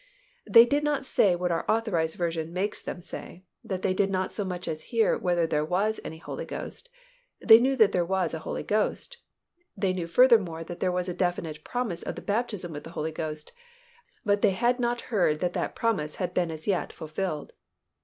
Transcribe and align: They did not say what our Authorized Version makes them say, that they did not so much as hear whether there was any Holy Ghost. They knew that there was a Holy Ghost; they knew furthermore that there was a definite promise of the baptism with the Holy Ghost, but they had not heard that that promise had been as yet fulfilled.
They 0.47 0.65
did 0.65 0.83
not 0.83 1.05
say 1.05 1.35
what 1.35 1.51
our 1.51 1.63
Authorized 1.69 2.15
Version 2.15 2.51
makes 2.51 2.81
them 2.81 3.01
say, 3.01 3.43
that 3.63 3.83
they 3.83 3.93
did 3.93 4.09
not 4.09 4.33
so 4.33 4.43
much 4.43 4.67
as 4.67 4.85
hear 4.89 5.15
whether 5.15 5.45
there 5.45 5.63
was 5.63 5.99
any 6.03 6.17
Holy 6.17 6.43
Ghost. 6.43 6.89
They 7.39 7.59
knew 7.59 7.75
that 7.75 7.91
there 7.91 8.03
was 8.03 8.33
a 8.33 8.39
Holy 8.39 8.63
Ghost; 8.63 9.17
they 9.77 9.93
knew 9.93 10.07
furthermore 10.07 10.63
that 10.63 10.79
there 10.79 10.91
was 10.91 11.07
a 11.07 11.13
definite 11.13 11.63
promise 11.63 12.01
of 12.01 12.15
the 12.15 12.23
baptism 12.23 12.71
with 12.71 12.83
the 12.83 12.89
Holy 12.97 13.11
Ghost, 13.11 13.51
but 14.25 14.41
they 14.41 14.53
had 14.59 14.79
not 14.79 15.01
heard 15.13 15.39
that 15.39 15.53
that 15.53 15.75
promise 15.75 16.15
had 16.15 16.33
been 16.33 16.49
as 16.49 16.67
yet 16.67 16.91
fulfilled. 16.91 17.53